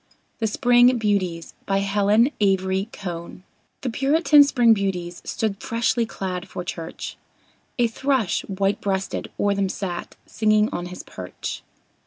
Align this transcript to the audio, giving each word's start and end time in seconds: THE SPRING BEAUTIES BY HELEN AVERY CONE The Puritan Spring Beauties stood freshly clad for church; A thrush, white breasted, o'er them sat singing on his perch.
THE 0.39 0.47
SPRING 0.47 0.97
BEAUTIES 0.97 1.53
BY 1.67 1.77
HELEN 1.81 2.31
AVERY 2.41 2.89
CONE 2.91 3.43
The 3.81 3.91
Puritan 3.91 4.43
Spring 4.43 4.73
Beauties 4.73 5.21
stood 5.23 5.61
freshly 5.61 6.07
clad 6.07 6.47
for 6.49 6.63
church; 6.63 7.17
A 7.77 7.85
thrush, 7.85 8.41
white 8.47 8.81
breasted, 8.81 9.29
o'er 9.39 9.53
them 9.53 9.69
sat 9.69 10.15
singing 10.25 10.69
on 10.71 10.87
his 10.87 11.03
perch. 11.03 11.61